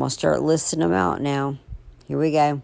I'm 0.00 0.04
going 0.04 0.08
to 0.08 0.14
start 0.14 0.40
listing 0.40 0.78
them 0.78 0.94
out 0.94 1.20
now. 1.20 1.58
Here 2.08 2.16
we 2.16 2.32
go. 2.32 2.62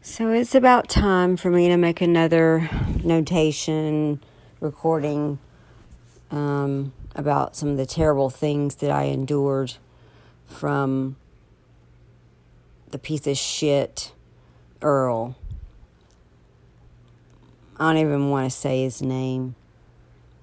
So 0.00 0.32
it's 0.32 0.52
about 0.52 0.88
time 0.88 1.36
for 1.36 1.48
me 1.48 1.68
to 1.68 1.76
make 1.76 2.00
another 2.00 2.68
notation 3.04 4.20
recording 4.58 5.38
um, 6.32 6.92
about 7.14 7.54
some 7.54 7.68
of 7.68 7.76
the 7.76 7.86
terrible 7.86 8.30
things 8.30 8.74
that 8.76 8.90
I 8.90 9.04
endured 9.04 9.74
from 10.44 11.14
the 12.90 12.98
piece 12.98 13.28
of 13.28 13.36
shit 13.36 14.12
Earl. 14.82 15.36
I 17.76 17.92
don't 17.92 17.98
even 17.98 18.28
want 18.28 18.50
to 18.50 18.58
say 18.58 18.82
his 18.82 19.02
name. 19.02 19.54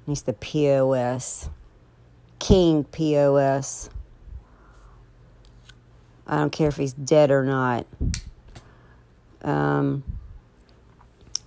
He's 0.05 0.21
the 0.21 0.31
POS. 0.31 1.49
King 2.39 2.85
POS. 2.85 3.89
I 6.29 6.37
don't 6.37 6.51
care 6.51 6.67
if 6.67 6.77
he's 6.77 6.93
dead 6.93 7.31
or 7.31 7.43
not. 7.43 7.87
Um, 9.41 10.03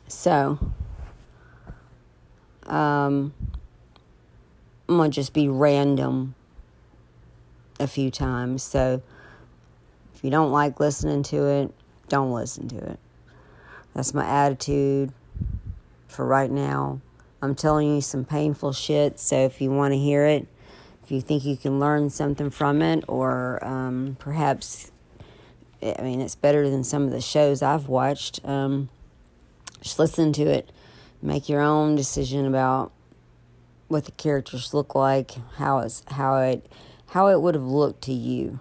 so, 0.09 0.59
um, 2.65 3.33
I'm 4.89 4.97
going 4.97 5.13
to 5.13 5.15
just 5.15 5.33
be 5.33 5.49
random 5.49 6.35
a 7.79 7.87
few 7.87 8.11
times. 8.11 8.65
So, 8.65 9.03
if 10.17 10.25
you 10.25 10.31
don't 10.31 10.51
like 10.51 10.81
listening 10.81 11.23
to 11.25 11.47
it, 11.47 11.73
don't 12.09 12.33
listen 12.33 12.67
to 12.69 12.79
it. 12.79 12.99
That's 13.95 14.13
my 14.13 14.27
attitude 14.27 15.13
for 16.09 16.27
right 16.27 16.51
now. 16.51 17.01
I'm 17.41 17.55
telling 17.55 17.95
you 17.95 18.01
some 18.01 18.25
painful 18.25 18.73
shit, 18.73 19.21
so 19.21 19.37
if 19.37 19.61
you 19.61 19.71
want 19.71 19.93
to 19.95 19.99
hear 19.99 20.27
it, 20.27 20.49
if 21.03 21.11
you 21.11 21.21
think 21.21 21.45
you 21.45 21.57
can 21.57 21.81
learn 21.81 22.11
something 22.11 22.51
from 22.51 22.83
it, 22.83 23.05
or 23.09 23.65
um, 23.65 24.17
perhaps, 24.19 24.91
I 25.83 26.01
mean, 26.03 26.21
it's 26.21 26.35
better 26.35 26.69
than 26.71 26.85
some 26.85 27.05
of 27.05 27.11
the 27.11 27.21
shows 27.21 27.63
I've 27.63 27.89
watched, 27.89 28.41
um, 28.45 28.89
just 29.81 29.99
listen 29.99 30.33
to 30.35 30.43
it. 30.43 30.71
Make 31.21 31.49
your 31.49 31.61
own 31.61 31.97
decision 31.97 32.47
about 32.47 32.93
what 33.89 34.05
the 34.07 34.13
characters 34.13 34.73
look 34.73 34.95
like, 34.95 35.33
how 35.57 35.79
it's 35.79 36.03
how 36.09 36.39
it 36.39 36.67
how 37.09 37.29
it 37.29 37.41
would 37.41 37.55
have 37.55 37.65
looked 37.65 38.03
to 38.05 38.13
you. 38.13 38.59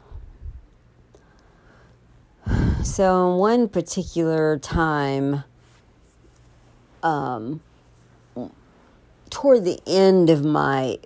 So, 2.83 3.35
one 3.35 3.69
particular 3.69 4.57
time, 4.57 5.43
um, 7.03 7.61
toward 9.29 9.63
the 9.63 9.79
end 9.87 10.29
of 10.29 10.43
my 10.43 10.99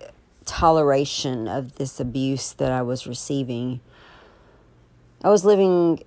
toleration 0.45 1.47
of 1.47 1.75
this 1.75 1.99
abuse 1.99 2.53
that 2.53 2.71
I 2.71 2.81
was 2.81 3.07
receiving, 3.07 3.81
I 5.23 5.29
was 5.29 5.43
living 5.43 6.03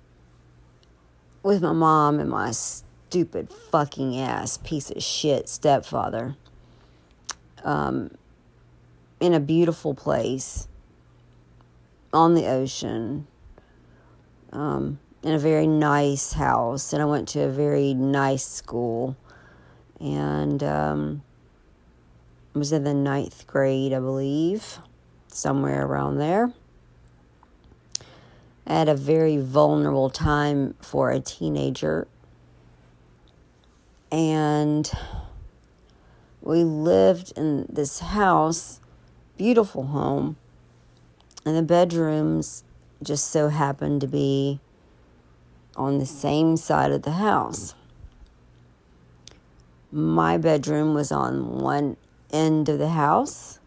with 1.43 1.61
my 1.61 1.73
mom 1.73 2.19
and 2.19 2.29
my 2.29 2.51
stupid 2.51 3.51
fucking 3.51 4.17
ass 4.17 4.57
piece 4.57 4.89
of 4.89 5.01
shit 5.01 5.49
stepfather 5.49 6.35
um, 7.63 8.11
in 9.19 9.33
a 9.33 9.39
beautiful 9.39 9.93
place 9.93 10.67
on 12.13 12.33
the 12.33 12.47
ocean. 12.47 13.27
Um, 14.51 14.99
in 15.23 15.33
a 15.33 15.39
very 15.39 15.67
nice 15.67 16.33
house, 16.33 16.93
and 16.93 17.01
I 17.01 17.05
went 17.05 17.27
to 17.29 17.41
a 17.41 17.49
very 17.49 17.93
nice 17.93 18.45
school, 18.45 19.17
and 19.99 20.63
um, 20.63 21.23
was 22.53 22.71
in 22.71 22.83
the 22.83 22.93
ninth 22.93 23.45
grade, 23.47 23.93
I 23.93 23.99
believe, 23.99 24.79
somewhere 25.27 25.85
around 25.85 26.17
there. 26.17 26.53
At 28.65 28.87
a 28.87 28.95
very 28.95 29.37
vulnerable 29.37 30.09
time 30.09 30.75
for 30.81 31.11
a 31.11 31.19
teenager, 31.19 32.07
and 34.11 34.91
we 36.41 36.63
lived 36.63 37.33
in 37.35 37.65
this 37.69 37.99
house, 37.99 38.79
beautiful 39.37 39.87
home, 39.87 40.37
and 41.45 41.55
the 41.55 41.63
bedrooms 41.63 42.63
just 43.01 43.31
so 43.31 43.49
happened 43.49 44.01
to 44.01 44.07
be 44.07 44.59
on 45.75 45.97
the 45.97 46.05
same 46.05 46.57
side 46.57 46.91
of 46.91 47.03
the 47.03 47.13
house. 47.13 47.73
My 49.91 50.37
bedroom 50.37 50.93
was 50.93 51.11
on 51.11 51.59
one 51.59 51.97
end 52.31 52.69
of 52.69 52.79
the 52.79 52.89
house, 52.89 53.59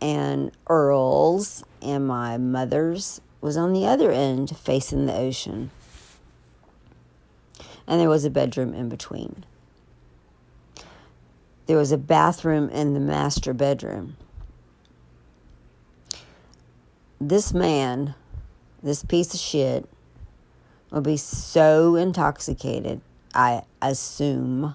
and 0.00 0.52
Earl's 0.68 1.64
and 1.82 2.06
my 2.06 2.36
mother's 2.36 3.20
was 3.40 3.56
on 3.56 3.72
the 3.72 3.86
other 3.86 4.10
end, 4.10 4.56
facing 4.56 5.06
the 5.06 5.14
ocean. 5.14 5.70
And 7.86 8.00
there 8.00 8.08
was 8.08 8.24
a 8.24 8.30
bedroom 8.30 8.74
in 8.74 8.88
between. 8.88 9.44
There 11.66 11.76
was 11.76 11.92
a 11.92 11.98
bathroom 11.98 12.68
in 12.70 12.94
the 12.94 13.00
master 13.00 13.52
bedroom. 13.52 14.16
This 17.20 17.52
man, 17.52 18.14
this 18.82 19.04
piece 19.04 19.34
of 19.34 19.40
shit, 19.40 19.88
will 20.90 21.00
be 21.00 21.16
so 21.16 21.94
intoxicated, 21.94 23.00
I 23.34 23.62
assume, 23.82 24.74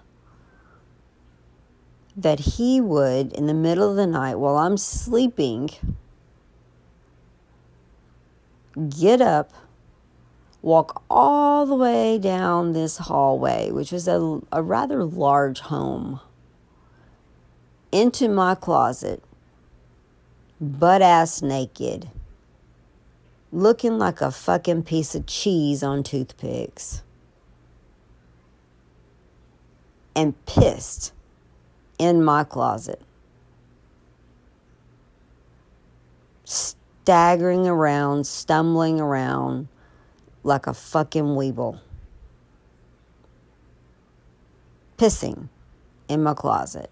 that 2.16 2.40
he 2.40 2.80
would, 2.80 3.34
in 3.34 3.48
the 3.48 3.54
middle 3.54 3.90
of 3.90 3.96
the 3.96 4.08
night 4.08 4.36
while 4.36 4.58
I'm 4.58 4.78
sleeping, 4.78 5.70
get 8.90 9.22
up, 9.22 9.52
walk 10.62 11.04
all 11.10 11.66
the 11.66 11.76
way 11.76 12.20
down 12.20 12.74
this 12.74 12.98
hallway, 12.98 13.72
which 13.72 13.92
was 13.92 14.08
a, 14.08 14.40
a 14.52 14.62
rather 14.62 15.04
large 15.04 15.60
home, 15.60 16.20
into 17.92 18.28
my 18.30 18.56
closet, 18.56 19.24
butt 20.60 21.02
ass 21.02 21.42
naked 21.42 22.10
looking 23.54 24.00
like 24.00 24.20
a 24.20 24.32
fucking 24.32 24.82
piece 24.84 25.14
of 25.14 25.28
cheese 25.28 25.84
on 25.84 26.02
toothpicks. 26.02 27.04
And 30.16 30.34
pissed 30.46 31.14
in 32.04 32.22
my 32.22 32.44
closet. 32.44 33.02
Staggering 36.44 37.66
around, 37.66 38.28
stumbling 38.28 39.00
around 39.00 39.70
like 40.44 40.68
a 40.68 40.74
fucking 40.74 41.24
weeble. 41.24 41.80
Pissing 44.98 45.48
in 46.10 46.22
my 46.22 46.34
closet. 46.34 46.92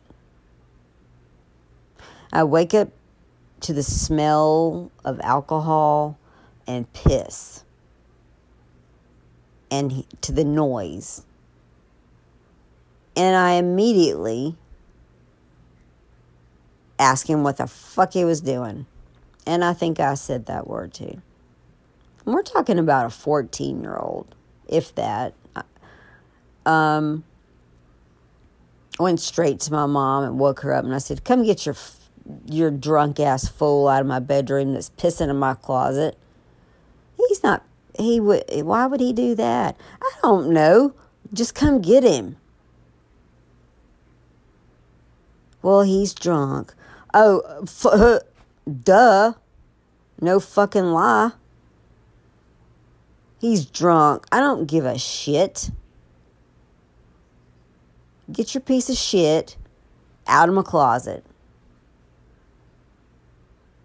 I 2.32 2.46
wake 2.46 2.74
up 2.74 2.88
to 3.60 3.74
the 3.74 3.84
smell 3.84 4.92
of 5.04 5.20
alcohol 5.22 6.18
and 6.66 6.92
piss 6.94 7.66
and 9.70 10.06
to 10.22 10.32
the 10.32 10.46
noise. 10.46 11.26
And 13.18 13.36
I 13.36 13.56
immediately 13.56 14.56
asked 17.02 17.28
him 17.28 17.44
what 17.44 17.58
the 17.58 17.68
fuck 17.68 18.14
he 18.14 18.24
was 18.24 18.40
doing. 18.40 18.86
And 19.46 19.66
I 19.66 19.74
think 19.74 20.00
I 20.00 20.14
said 20.14 20.46
that 20.46 20.68
word 20.68 20.94
too. 20.94 21.22
And 22.26 22.36
we're 22.36 22.44
talking 22.44 22.78
about 22.78 23.08
a 23.08 23.10
14 23.10 23.82
year 23.82 23.98
old, 23.98 24.36
if 24.68 24.94
that. 24.96 25.34
Um, 26.64 27.24
I 29.00 29.04
went 29.04 29.20
straight 29.20 29.60
to 29.62 29.72
my 29.74 29.88
mom 29.88 30.24
and 30.24 30.40
woke 30.40 30.60
her 30.60 30.74
up 30.74 30.86
and 30.86 30.94
I 30.94 31.00
said, 31.00 31.24
Come 31.24 31.44
get 31.44 31.66
your, 31.66 31.76
your 32.46 32.70
drunk 32.70 33.20
ass 33.20 33.48
fool 33.48 33.88
out 33.88 34.02
of 34.02 34.08
my 34.08 34.20
bedroom 34.20 34.74
that's 34.74 34.92
pissing 34.92 35.30
in 35.30 35.38
my 35.38 35.56
closet. 35.56 36.18
He's 37.18 37.42
not, 37.42 37.66
he 37.97 38.20
would, 38.20 38.44
why 38.64 38.86
would 38.86 39.00
he 39.00 39.12
do 39.12 39.34
that? 39.36 39.76
I 40.02 40.12
don't 40.22 40.52
know. 40.52 40.94
Just 41.34 41.56
come 41.56 41.82
get 41.82 42.04
him. 42.04 42.38
Well, 45.64 45.82
he's 45.82 46.14
drunk. 46.14 46.74
Oh, 47.13 47.41
f- 47.63 47.85
uh, 47.85 48.19
duh. 48.84 49.34
No 50.22 50.40
fucking 50.40 50.85
lie. 50.85 51.31
He's 53.40 53.66
drunk. 53.66 54.28
I 54.31 54.40
don't 54.40 54.67
give 54.67 54.85
a 54.85 54.99
shit. 54.99 55.72
Get 58.31 58.53
your 58.53 58.61
piece 58.61 58.87
of 58.90 58.96
shit 58.96 59.58
out 60.28 60.47
of 60.47 60.55
my 60.55 60.61
closet. 60.61 61.25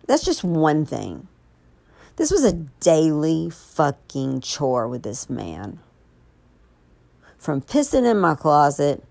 That's 0.06 0.24
just 0.24 0.44
one 0.44 0.84
thing. 0.84 1.26
This 2.16 2.30
was 2.30 2.44
a 2.44 2.52
daily 2.52 3.50
fucking 3.50 4.40
chore 4.40 4.88
with 4.88 5.02
this 5.02 5.28
man. 5.28 5.80
From 7.38 7.60
pissing 7.60 8.08
in 8.08 8.18
my 8.18 8.34
closet 8.34 9.02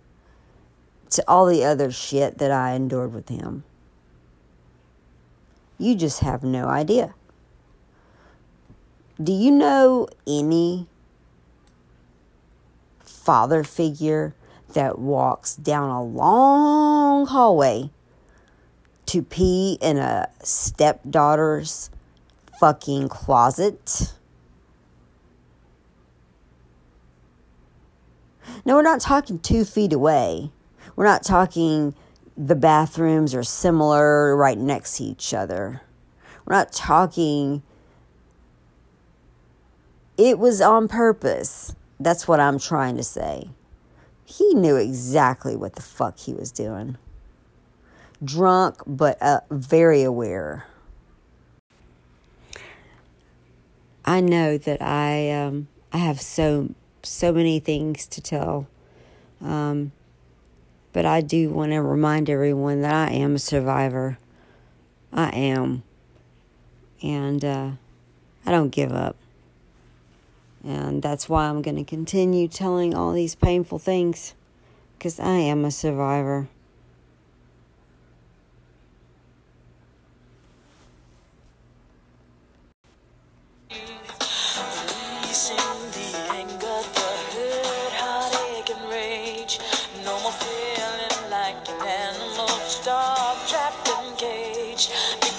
to 1.12 1.24
all 1.28 1.46
the 1.46 1.64
other 1.64 1.92
shit 1.92 2.38
that 2.38 2.52
I 2.52 2.74
endured 2.74 3.14
with 3.14 3.30
him. 3.30 3.64
You 5.78 5.96
just 5.96 6.22
have 6.22 6.44
no 6.44 6.68
idea. 6.68 7.14
do 9.22 9.32
you 9.32 9.50
know 9.50 10.08
any 10.28 10.88
father 13.00 13.64
figure 13.64 14.36
that 14.74 15.00
walks 15.00 15.56
down 15.56 15.90
a 15.90 16.04
long 16.04 17.26
hallway 17.26 17.90
to 19.06 19.22
pee 19.22 19.78
in 19.82 19.98
a 19.98 20.28
stepdaughter's 20.44 21.90
fucking 22.60 23.08
closet? 23.08 24.14
No, 28.66 28.76
we're 28.76 28.82
not 28.82 29.00
talking 29.00 29.40
two 29.40 29.64
feet 29.64 29.94
away. 29.94 30.52
We're 30.96 31.06
not 31.06 31.24
talking 31.24 31.96
the 32.38 32.56
bathrooms 32.56 33.34
are 33.34 33.44
similar 33.44 34.36
right 34.36 34.58
next 34.58 34.98
to 34.98 35.04
each 35.04 35.34
other. 35.34 35.82
We're 36.46 36.56
not 36.56 36.72
talking. 36.72 37.64
It 40.18 40.38
was 40.38 40.62
on 40.62 40.88
purpose. 40.88 41.76
That's 42.00 42.28
what 42.28 42.40
I'm 42.40 42.60
trying 42.60 42.98
to 42.98 43.04
say. 43.04 43.50
He 44.26 44.54
knew 44.54 44.76
exactly 44.76 45.56
what 45.56 45.76
the 45.76 45.82
fuck 45.82 46.20
he 46.20 46.34
was 46.34 46.52
doing. 46.52 46.98
Drunk, 48.24 48.82
but 48.86 49.22
uh, 49.22 49.42
very 49.50 50.04
aware. 50.04 50.66
I 54.04 54.22
know 54.22 54.58
that 54.58 54.82
I 54.82 55.32
um, 55.32 55.68
I 55.92 55.98
have 55.98 56.22
so 56.22 56.74
so 57.02 57.32
many 57.32 57.60
things 57.60 58.08
to 58.08 58.22
tell. 58.22 58.68
Um, 59.42 59.92
but 60.96 61.06
I 61.06 61.20
do 61.20 61.50
want 61.50 61.74
to 61.74 61.82
remind 61.82 62.30
everyone 62.30 62.80
that 62.84 62.94
I 62.94 63.12
am 63.12 63.36
a 63.36 63.40
survivor. 63.40 64.18
I 65.12 65.28
am. 65.32 65.84
And 67.04 67.44
uh, 67.44 67.72
I 68.46 68.52
don't 68.52 68.70
give 68.70 68.94
up. 68.94 69.18
And 70.64 71.04
that's 71.04 71.28
why 71.28 71.50
I'm 71.50 71.62
going 71.62 71.76
to 71.76 71.84
continue 71.84 72.48
telling 72.48 72.96
all 72.96 73.12
these 73.12 73.36
painful 73.36 73.78
things. 73.78 74.36
Because 74.98 75.20
I 75.20 75.36
am 75.36 75.66
a 75.66 75.72
survivor. 75.72 76.48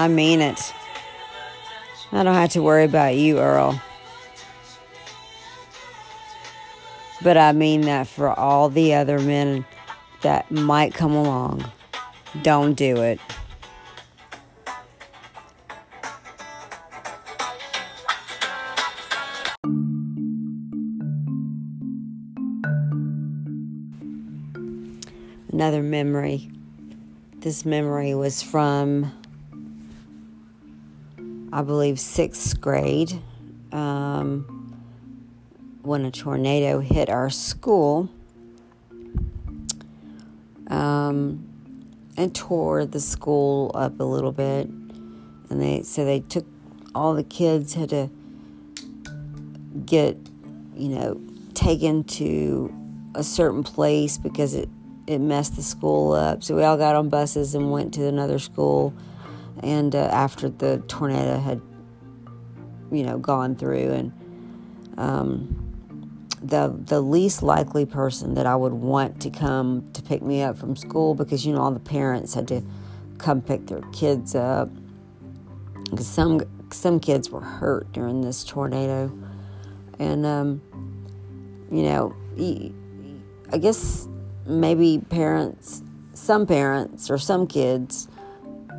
I 0.00 0.08
mean 0.08 0.40
it. 0.40 0.72
I 2.10 2.22
don't 2.22 2.32
have 2.32 2.52
to 2.52 2.62
worry 2.62 2.84
about 2.84 3.16
you, 3.16 3.38
Earl. 3.38 3.78
But 7.22 7.36
I 7.36 7.52
mean 7.52 7.82
that 7.82 8.06
for 8.06 8.30
all 8.30 8.70
the 8.70 8.94
other 8.94 9.18
men 9.18 9.66
that 10.22 10.50
might 10.50 10.94
come 10.94 11.12
along. 11.12 11.70
Don't 12.40 12.72
do 12.72 12.96
it. 13.02 13.20
Another 25.52 25.82
memory. 25.82 26.50
This 27.40 27.66
memory 27.66 28.14
was 28.14 28.42
from 28.42 29.12
I 31.52 31.62
believe, 31.62 31.98
sixth 31.98 32.60
grade 32.60 33.20
um, 33.72 34.76
when 35.82 36.04
a 36.04 36.10
tornado 36.10 36.80
hit 36.80 37.08
our 37.08 37.30
school 37.30 38.08
um, 40.68 41.46
and 42.16 42.34
tore 42.34 42.86
the 42.86 43.00
school 43.00 43.72
up 43.74 43.98
a 43.98 44.04
little 44.04 44.32
bit. 44.32 44.68
And 44.68 45.60
they 45.60 45.82
so 45.82 46.04
they 46.04 46.20
took 46.20 46.46
all 46.94 47.14
the 47.14 47.24
kids 47.24 47.74
had 47.74 47.88
to 47.90 48.08
get, 49.84 50.16
you 50.76 50.88
know, 50.88 51.20
taken 51.54 52.04
to 52.04 52.72
a 53.14 53.24
certain 53.24 53.64
place 53.64 54.18
because 54.18 54.54
it 54.54 54.68
it 55.08 55.18
messed 55.18 55.56
the 55.56 55.62
school 55.62 56.12
up. 56.12 56.44
So 56.44 56.54
we 56.54 56.62
all 56.62 56.76
got 56.76 56.94
on 56.94 57.08
buses 57.08 57.56
and 57.56 57.72
went 57.72 57.92
to 57.94 58.06
another 58.06 58.38
school 58.38 58.94
and 59.62 59.94
uh, 59.94 59.98
after 59.98 60.48
the 60.48 60.82
tornado 60.88 61.38
had 61.38 61.60
you 62.90 63.02
know 63.02 63.18
gone 63.18 63.54
through 63.54 63.92
and 63.92 64.12
um, 64.98 65.60
the 66.42 66.74
the 66.84 67.00
least 67.00 67.42
likely 67.42 67.86
person 67.86 68.34
that 68.34 68.46
I 68.46 68.56
would 68.56 68.72
want 68.72 69.20
to 69.22 69.30
come 69.30 69.90
to 69.92 70.02
pick 70.02 70.22
me 70.22 70.42
up 70.42 70.56
from 70.56 70.76
school 70.76 71.14
because 71.14 71.44
you 71.44 71.52
know 71.52 71.60
all 71.60 71.70
the 71.70 71.80
parents 71.80 72.34
had 72.34 72.48
to 72.48 72.62
come 73.18 73.42
pick 73.42 73.66
their 73.66 73.82
kids 73.92 74.34
up. 74.34 74.70
Because 75.90 76.06
some 76.06 76.40
some 76.72 77.00
kids 77.00 77.30
were 77.30 77.40
hurt 77.40 77.92
during 77.92 78.20
this 78.20 78.44
tornado. 78.44 79.12
And 79.98 80.24
um, 80.24 80.62
you 81.70 81.82
know 81.82 82.14
I 83.52 83.58
guess 83.58 84.08
maybe 84.46 85.02
parents 85.10 85.82
some 86.14 86.46
parents 86.46 87.10
or 87.10 87.18
some 87.18 87.46
kids 87.46 88.08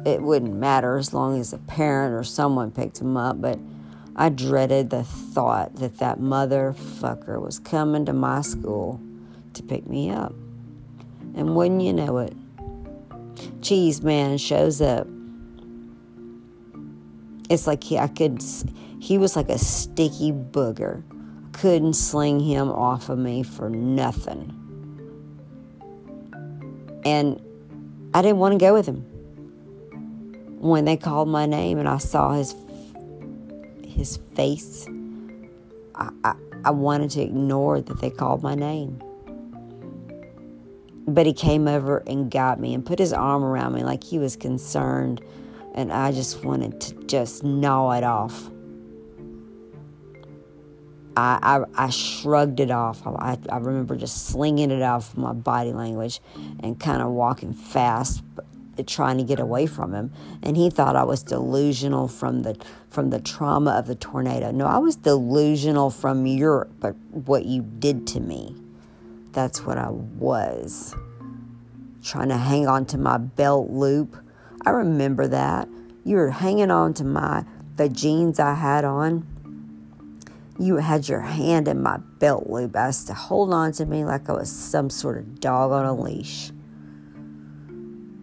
it 0.05 0.21
wouldn't 0.21 0.55
matter 0.55 0.97
as 0.97 1.13
long 1.13 1.39
as 1.39 1.53
a 1.53 1.57
parent 1.57 2.13
or 2.13 2.23
someone 2.23 2.71
picked 2.71 2.99
him 2.99 3.17
up. 3.17 3.39
But 3.39 3.59
I 4.15 4.29
dreaded 4.29 4.89
the 4.89 5.03
thought 5.03 5.75
that 5.75 5.99
that 5.99 6.19
motherfucker 6.19 7.41
was 7.41 7.59
coming 7.59 8.05
to 8.05 8.13
my 8.13 8.41
school 8.41 8.99
to 9.53 9.63
pick 9.63 9.87
me 9.87 10.09
up. 10.09 10.33
And 11.35 11.55
wouldn't 11.55 11.81
you 11.81 11.93
know 11.93 12.17
it, 12.17 12.33
Cheese 13.61 14.01
Man 14.01 14.37
shows 14.37 14.81
up. 14.81 15.07
It's 17.49 17.67
like 17.67 17.83
he, 17.83 17.97
I 17.97 18.07
could, 18.07 18.43
he 18.99 19.17
was 19.17 19.35
like 19.35 19.49
a 19.49 19.57
sticky 19.57 20.31
booger. 20.31 21.03
Couldn't 21.53 21.93
sling 21.93 22.39
him 22.39 22.69
off 22.69 23.09
of 23.09 23.19
me 23.19 23.43
for 23.43 23.69
nothing. 23.69 24.57
And 27.05 27.41
I 28.13 28.21
didn't 28.21 28.37
want 28.37 28.53
to 28.53 28.57
go 28.57 28.73
with 28.73 28.85
him 28.85 29.10
when 30.61 30.85
they 30.85 30.95
called 30.95 31.27
my 31.27 31.47
name 31.47 31.79
and 31.79 31.89
I 31.89 31.97
saw 31.97 32.33
his 32.33 32.55
his 33.83 34.17
face, 34.35 34.87
I, 35.95 36.09
I, 36.23 36.35
I 36.65 36.71
wanted 36.71 37.09
to 37.11 37.21
ignore 37.21 37.81
that 37.81 37.99
they 37.99 38.11
called 38.11 38.43
my 38.43 38.55
name. 38.55 39.01
But 41.07 41.25
he 41.25 41.33
came 41.33 41.67
over 41.67 42.03
and 42.07 42.29
got 42.29 42.59
me 42.59 42.75
and 42.75 42.85
put 42.85 42.99
his 42.99 43.11
arm 43.11 43.43
around 43.43 43.73
me 43.73 43.83
like 43.83 44.03
he 44.03 44.19
was 44.19 44.35
concerned, 44.35 45.21
and 45.73 45.91
I 45.91 46.11
just 46.11 46.43
wanted 46.45 46.79
to 46.81 46.93
just 47.05 47.43
gnaw 47.43 47.91
it 47.91 48.03
off. 48.03 48.49
I, 51.17 51.39
I, 51.75 51.85
I 51.85 51.89
shrugged 51.89 52.59
it 52.59 52.71
off. 52.71 53.05
I, 53.05 53.37
I 53.49 53.57
remember 53.57 53.95
just 53.95 54.27
slinging 54.27 54.69
it 54.71 54.83
off 54.83 55.17
my 55.17 55.33
body 55.33 55.73
language 55.73 56.21
and 56.61 56.79
kind 56.79 57.01
of 57.01 57.09
walking 57.09 57.53
fast, 57.53 58.23
trying 58.85 59.17
to 59.17 59.23
get 59.23 59.39
away 59.39 59.65
from 59.65 59.93
him 59.93 60.11
and 60.41 60.55
he 60.55 60.69
thought 60.69 60.95
I 60.95 61.03
was 61.03 61.23
delusional 61.23 62.07
from 62.07 62.43
the 62.43 62.55
from 62.89 63.09
the 63.09 63.19
trauma 63.19 63.71
of 63.71 63.87
the 63.87 63.95
tornado. 63.95 64.51
No, 64.51 64.65
I 64.65 64.77
was 64.77 64.95
delusional 64.95 65.89
from 65.89 66.25
your 66.25 66.67
but 66.79 66.95
what 67.11 67.45
you 67.45 67.61
did 67.61 68.07
to 68.07 68.19
me. 68.19 68.55
That's 69.33 69.65
what 69.65 69.77
I 69.77 69.89
was. 69.89 70.95
Trying 72.03 72.29
to 72.29 72.37
hang 72.37 72.67
on 72.67 72.85
to 72.87 72.97
my 72.97 73.17
belt 73.17 73.69
loop. 73.69 74.17
I 74.65 74.71
remember 74.71 75.27
that. 75.27 75.67
You 76.03 76.17
were 76.17 76.31
hanging 76.31 76.71
on 76.71 76.93
to 76.95 77.03
my 77.03 77.45
the 77.75 77.89
jeans 77.89 78.39
I 78.39 78.53
had 78.55 78.83
on. 78.85 79.27
You 80.59 80.77
had 80.77 81.07
your 81.07 81.21
hand 81.21 81.67
in 81.67 81.81
my 81.81 81.97
belt 82.19 82.47
loop 82.47 82.75
as 82.75 83.03
to 83.05 83.13
hold 83.13 83.53
on 83.53 83.71
to 83.73 83.85
me 83.85 84.03
like 84.03 84.29
I 84.29 84.33
was 84.33 84.51
some 84.51 84.89
sort 84.89 85.17
of 85.17 85.39
dog 85.39 85.71
on 85.71 85.85
a 85.85 85.93
leash. 85.93 86.51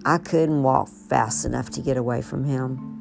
I 0.04 0.18
couldn't 0.18 0.62
walk 0.62 0.88
fast 0.88 1.44
enough 1.44 1.70
to 1.70 1.80
get 1.80 1.96
away 1.96 2.22
from 2.22 2.44
him. 2.44 2.96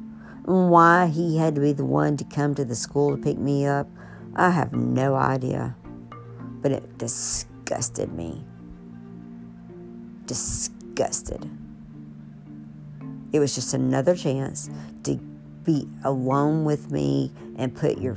And 0.46 0.70
why 0.70 1.06
he 1.06 1.36
had 1.36 1.54
to 1.54 1.60
be 1.60 1.72
the 1.72 1.84
one 1.84 2.16
to 2.16 2.24
come 2.24 2.54
to 2.54 2.64
the 2.64 2.74
school 2.74 3.16
to 3.16 3.22
pick 3.22 3.38
me 3.38 3.66
up, 3.66 3.88
I 4.34 4.50
have 4.50 4.72
no 4.72 5.14
idea. 5.14 5.76
But 6.60 6.72
it 6.72 6.98
disgusted 6.98 8.12
me. 8.12 8.44
Disgusted. 10.26 11.48
It 13.32 13.40
was 13.40 13.54
just 13.54 13.74
another 13.74 14.16
chance 14.16 14.70
to 15.04 15.16
be 15.64 15.86
alone 16.04 16.64
with 16.64 16.90
me 16.90 17.32
and 17.56 17.74
put 17.74 17.98
your 17.98 18.16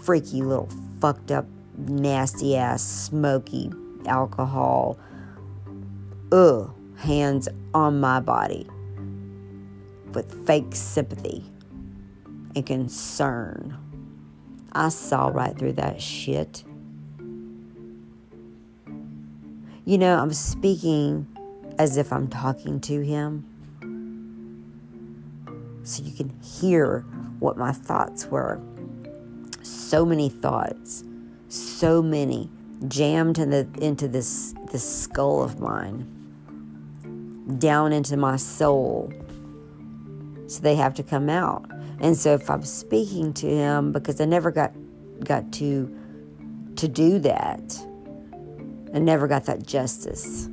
freaky 0.00 0.42
little 0.42 0.68
fucked 1.00 1.30
up, 1.30 1.44
nasty 1.76 2.56
ass, 2.56 2.82
smoky 2.82 3.70
alcohol, 4.06 4.96
ugh, 6.32 6.72
hands 6.98 7.48
on 7.72 8.00
my 8.00 8.20
body 8.20 8.68
with 10.12 10.46
fake 10.46 10.74
sympathy 10.74 11.44
and 12.54 12.66
concern. 12.66 13.76
I 14.72 14.88
saw 14.90 15.28
right 15.28 15.56
through 15.56 15.74
that 15.74 16.02
shit. 16.02 16.64
You 19.84 19.96
know, 19.96 20.18
I'm 20.18 20.32
speaking 20.32 21.26
as 21.78 21.96
if 21.96 22.12
I'm 22.12 22.28
talking 22.28 22.80
to 22.80 23.00
him. 23.00 23.44
So 25.84 26.02
you 26.02 26.12
can 26.12 26.38
hear 26.42 27.00
what 27.38 27.56
my 27.56 27.72
thoughts 27.72 28.26
were. 28.26 28.60
So 29.62 30.04
many 30.04 30.28
thoughts, 30.28 31.04
so 31.48 32.02
many 32.02 32.50
jammed 32.88 33.38
in 33.38 33.50
the, 33.50 33.68
into 33.80 34.08
this, 34.08 34.54
this 34.70 35.02
skull 35.02 35.42
of 35.42 35.58
mine, 35.58 36.17
down 37.56 37.92
into 37.92 38.16
my 38.16 38.36
soul 38.36 39.12
so 40.46 40.60
they 40.60 40.74
have 40.74 40.94
to 40.94 41.02
come 41.02 41.28
out. 41.28 41.70
And 42.00 42.16
so 42.16 42.34
if 42.34 42.48
I'm 42.50 42.62
speaking 42.62 43.32
to 43.34 43.46
him 43.46 43.92
because 43.92 44.20
I 44.20 44.24
never 44.24 44.50
got 44.50 44.72
got 45.24 45.52
to 45.54 45.94
to 46.76 46.88
do 46.88 47.18
that. 47.20 47.78
I 48.94 48.98
never 48.98 49.26
got 49.26 49.44
that 49.46 49.66
justice. 49.66 50.48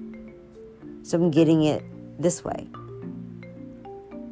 So 1.04 1.18
I'm 1.18 1.32
getting 1.32 1.64
it 1.64 1.84
this 2.20 2.44
way. 2.44 2.68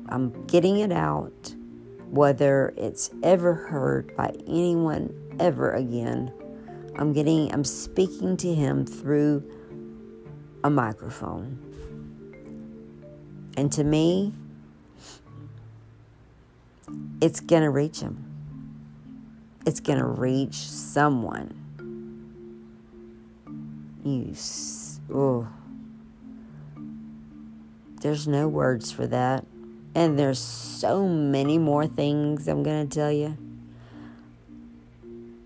I'm 0.09 0.45
getting 0.47 0.79
it 0.79 0.91
out 0.91 1.55
whether 2.09 2.73
it's 2.77 3.09
ever 3.23 3.53
heard 3.53 4.15
by 4.15 4.31
anyone 4.47 5.11
ever 5.39 5.71
again. 5.71 6.31
I'm 6.95 7.13
getting 7.13 7.51
I'm 7.53 7.63
speaking 7.63 8.37
to 8.37 8.53
him 8.53 8.85
through 8.85 9.43
a 10.63 10.69
microphone. 10.69 11.57
And 13.55 13.71
to 13.73 13.83
me, 13.83 14.33
it's 17.21 17.39
going 17.39 17.63
to 17.63 17.69
reach 17.69 17.99
him. 17.99 18.29
It's 19.65 19.79
going 19.79 19.99
to 19.99 20.05
reach 20.05 20.55
someone. 20.55 21.59
You, 24.03 24.35
oh. 25.13 25.47
There's 28.01 28.27
no 28.27 28.49
words 28.49 28.91
for 28.91 29.07
that. 29.07 29.45
And 29.95 30.19
there's 30.19 30.39
so 30.39 31.07
many 31.07 31.57
more 31.57 31.87
things 31.87 32.47
I'm 32.47 32.63
going 32.63 32.89
to 32.89 32.93
tell 32.93 33.11
you. 33.11 33.37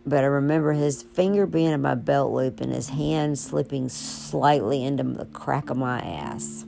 But 0.05 0.23
I 0.23 0.27
remember 0.27 0.71
his 0.71 1.03
finger 1.03 1.45
being 1.45 1.73
in 1.73 1.81
my 1.81 1.93
belt 1.93 2.31
loop 2.31 2.61
and 2.61 2.73
his 2.73 2.89
hand 2.89 3.37
slipping 3.37 3.89
slightly 3.89 4.83
into 4.83 5.03
the 5.03 5.25
crack 5.25 5.69
of 5.69 5.75
my 5.77 5.99
ass. 5.99 6.65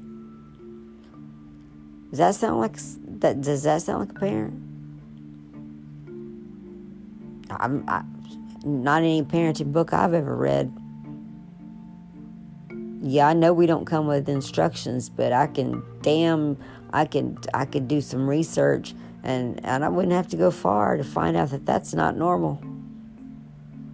Does 2.09 2.19
that 2.19 2.35
sound 2.35 2.59
like 2.59 2.77
that? 3.19 3.41
Does 3.41 3.63
that 3.63 3.81
sound 3.81 3.99
like 3.99 4.17
a 4.17 4.19
parent? 4.19 4.53
I'm 7.51 7.83
I, 7.87 8.03
not 8.63 8.99
any 8.99 9.23
parenting 9.23 9.71
book 9.71 9.93
I've 9.93 10.13
ever 10.13 10.35
read. 10.35 10.75
Yeah, 13.01 13.27
I 13.27 13.33
know 13.33 13.53
we 13.53 13.65
don't 13.65 13.85
come 13.85 14.07
with 14.07 14.27
instructions, 14.27 15.07
but 15.09 15.31
I 15.31 15.47
can 15.47 15.83
damn 16.01 16.57
I 16.91 17.05
can 17.05 17.37
I 17.53 17.65
could 17.65 17.87
do 17.87 18.01
some 18.01 18.27
research 18.27 18.93
and 19.23 19.63
and 19.63 19.85
I 19.85 19.89
wouldn't 19.89 20.13
have 20.13 20.27
to 20.29 20.37
go 20.37 20.51
far 20.51 20.97
to 20.97 21.03
find 21.03 21.37
out 21.37 21.51
that 21.51 21.65
that's 21.65 21.93
not 21.93 22.17
normal. 22.17 22.61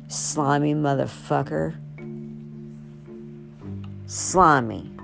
Slimy 0.08 0.74
motherfucker. 0.74 1.76
Slimy. 4.06 4.95